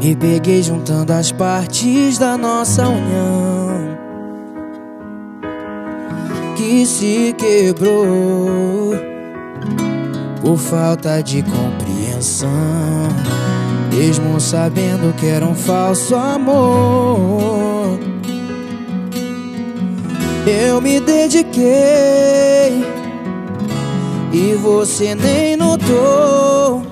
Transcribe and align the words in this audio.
Me 0.00 0.14
peguei 0.14 0.62
juntando 0.62 1.12
as 1.12 1.32
partes 1.32 2.18
da 2.18 2.38
nossa 2.38 2.86
união. 2.86 3.98
Que 6.56 6.86
se 6.86 7.34
quebrou 7.36 8.94
Por 10.40 10.56
falta 10.56 11.20
de 11.20 11.42
compreensão. 11.42 12.48
Mesmo 13.92 14.40
sabendo 14.40 15.12
que 15.16 15.26
era 15.26 15.44
um 15.44 15.54
falso 15.54 16.14
amor. 16.14 17.98
Eu 20.46 20.80
me 20.80 21.00
dediquei 21.00 21.66
E 24.32 24.54
você 24.62 25.16
nem 25.16 25.56
notou. 25.56 26.86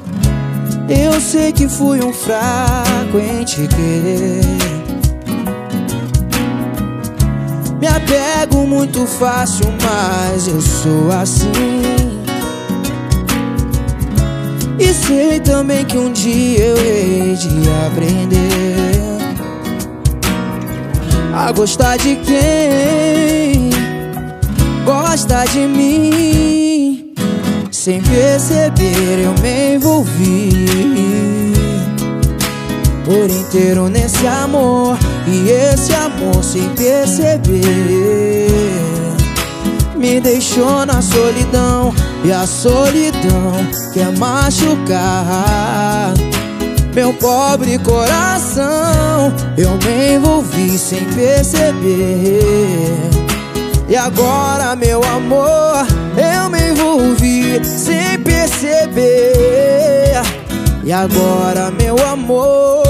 Eu 0.88 1.20
sei 1.20 1.52
que 1.52 1.68
fui 1.68 2.00
um 2.02 2.12
fraco 2.12 2.85
em 3.19 3.45
te 3.45 3.66
querer. 3.69 4.41
Me 7.80 7.87
apego 7.87 8.66
muito 8.66 9.06
fácil, 9.06 9.66
mas 9.83 10.48
eu 10.48 10.61
sou 10.61 11.11
assim. 11.12 11.52
E 14.79 14.92
sei 14.92 15.41
também 15.41 15.84
que 15.84 15.97
um 15.97 16.12
dia 16.12 16.59
eu 16.59 16.77
hei 16.77 17.34
de 17.34 17.48
aprender 17.87 18.97
A 21.34 21.53
gostar 21.53 21.97
de 21.98 22.17
quem 22.17 23.70
gosta 24.84 25.45
de 25.47 25.61
mim. 25.61 27.14
Sem 27.70 28.01
perceber 28.03 29.19
eu 29.23 29.34
me 29.42 29.77
envolvi 29.77 31.25
Por 33.06 33.30
inteiro 33.30 33.88
nesse 33.88 34.26
amor 34.26 34.98
E 35.28 35.48
esse 35.48 35.94
amor 35.94 36.42
sem 36.42 36.68
perceber. 36.70 37.62
Me 39.94 40.20
deixou 40.20 40.84
na 40.84 41.00
solidão 41.00 41.94
E 42.24 42.32
a 42.32 42.44
solidão 42.44 43.52
quer 43.94 44.10
machucar. 44.18 46.12
Meu 46.92 47.14
pobre 47.14 47.78
coração 47.78 49.32
Eu 49.56 49.70
me 49.84 50.16
envolvi 50.16 50.77
sem 50.77 51.04
perceber. 51.14 52.90
E 53.88 53.94
agora, 53.94 54.74
meu 54.74 55.00
amor, 55.04 55.86
eu 56.18 56.50
me 56.50 56.70
envolvi 56.70 57.64
sem 57.64 58.18
perceber. 58.18 59.36
E 60.82 60.92
agora, 60.92 61.70
meu 61.70 61.96
amor, 62.04 62.86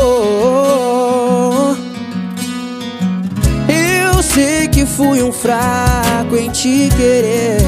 fui 4.86 5.22
um 5.22 5.32
fraco 5.32 6.36
em 6.36 6.50
te 6.50 6.88
querer. 6.96 7.58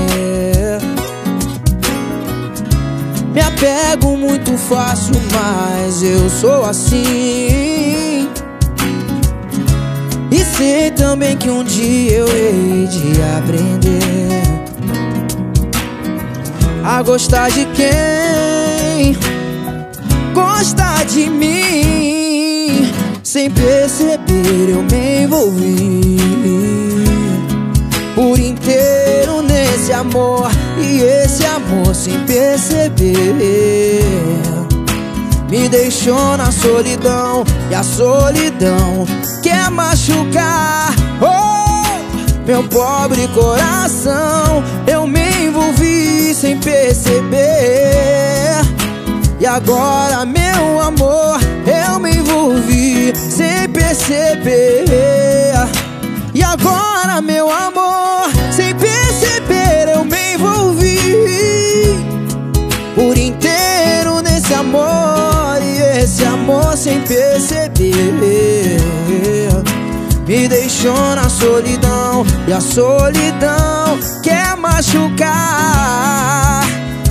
Me 3.33 3.41
apego 3.41 4.17
muito 4.17 4.57
fácil, 4.57 5.15
mas 5.33 6.03
eu 6.03 6.31
sou 6.31 6.65
assim. 6.65 8.29
E 10.31 10.45
sei 10.57 10.91
também 10.91 11.37
que 11.37 11.51
um 11.51 11.65
dia 11.65 12.19
eu 12.19 12.29
hei 12.29 12.87
de 12.87 13.23
aprender 13.39 14.43
a 16.85 17.03
gostar 17.03 17.51
de 17.51 17.67
quem 17.67 19.17
gosta 20.35 21.05
de 21.05 21.29
mim. 21.29 22.93
Sem 23.23 23.51
perceber, 23.51 24.71
eu 24.71 24.83
me 24.83 25.25
envolvi 25.25 26.19
amor. 29.99 30.51
E 30.79 31.01
esse 31.03 31.45
amor, 31.45 31.95
sem 31.95 32.19
perceber, 32.25 34.03
me 35.51 35.69
deixou 35.69 36.37
na 36.37 36.51
solidão. 36.51 37.45
E 37.71 37.75
a 37.75 37.83
solidão 37.83 39.07
quer 39.43 39.71
machucar. 39.71 40.95
Oh, 41.21 41.59
meu 42.47 42.65
pobre 42.65 43.29
coração, 43.29 44.65
eu 44.87 45.07
me 45.07 45.29
envolvi 45.45 46.35
sem 46.35 46.57
perceber 46.59 47.39
E 49.39 49.47
agora, 49.47 50.25
meu 50.25 50.81
amor, 50.81 51.39
eu 51.67 51.99
me 51.99 52.17
envolvi 52.17 53.13
sem 53.15 53.69
perceber 53.69 54.88
E 72.49 72.53
a 72.53 72.63
solidão 72.63 73.99
quer 74.23 74.57
machucar 74.57 75.29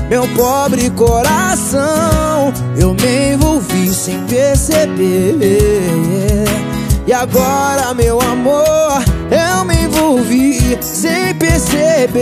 Meu 0.09 0.27
pobre 0.29 0.89
coração. 0.89 2.51
Eu 2.75 2.95
me 2.95 3.33
envolvi 3.33 3.93
sem 3.93 4.25
perceber. 4.25 4.87
E 7.05 7.13
agora, 7.13 7.93
meu 7.93 8.19
amor 8.19 9.03
Eu 9.29 9.63
me 9.63 9.83
envolvi 9.83 10.75
sem 10.81 11.35
perceber. 11.35 12.17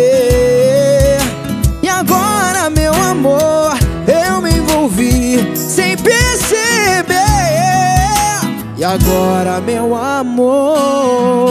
E 1.81 1.87
agora, 1.87 2.69
meu 2.69 2.93
amor 2.93 3.77
Eu 4.05 4.41
me 4.41 4.51
envolvi 4.57 5.55
sem 5.55 5.95
perceber. 5.95 7.15
E 8.77 8.83
agora, 8.83 9.61
meu 9.61 9.95
amor 9.95 11.45